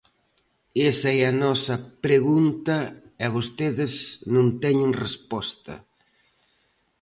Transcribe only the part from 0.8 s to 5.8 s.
Esa é a nosa pregunta, e vostedes non teñen resposta.